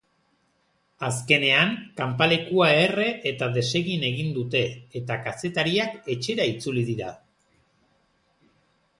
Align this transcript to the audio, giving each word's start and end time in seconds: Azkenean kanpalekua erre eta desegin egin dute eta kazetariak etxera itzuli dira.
Azkenean 1.07 1.73
kanpalekua 1.99 2.69
erre 2.85 3.05
eta 3.31 3.49
desegin 3.57 4.05
egin 4.09 4.31
dute 4.37 4.61
eta 5.01 5.17
kazetariak 5.27 6.09
etxera 6.15 6.47
itzuli 6.53 6.83
dira. 6.89 7.11